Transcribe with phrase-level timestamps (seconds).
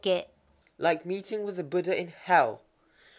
[0.79, 2.61] _Like meeting with a Buddha in hell.